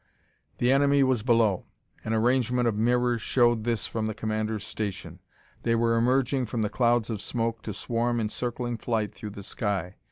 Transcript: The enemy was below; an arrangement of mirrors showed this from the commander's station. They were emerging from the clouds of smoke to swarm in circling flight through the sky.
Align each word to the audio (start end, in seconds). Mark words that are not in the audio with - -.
The 0.57 0.71
enemy 0.71 1.03
was 1.03 1.21
below; 1.21 1.67
an 2.03 2.11
arrangement 2.11 2.67
of 2.67 2.75
mirrors 2.75 3.21
showed 3.21 3.65
this 3.65 3.85
from 3.85 4.07
the 4.07 4.15
commander's 4.15 4.63
station. 4.65 5.19
They 5.61 5.75
were 5.75 5.95
emerging 5.95 6.47
from 6.47 6.63
the 6.63 6.69
clouds 6.71 7.11
of 7.11 7.21
smoke 7.21 7.61
to 7.61 7.71
swarm 7.75 8.19
in 8.19 8.29
circling 8.29 8.77
flight 8.77 9.13
through 9.13 9.29
the 9.29 9.43
sky. 9.43 9.97